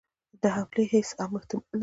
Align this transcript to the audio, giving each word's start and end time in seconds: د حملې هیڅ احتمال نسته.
د 0.41 0.43
حملې 0.55 0.83
هیڅ 0.91 1.09
احتمال 1.11 1.29
نسته. 1.43 1.55